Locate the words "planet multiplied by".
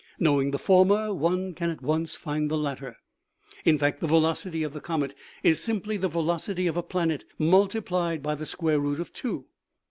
6.81-8.33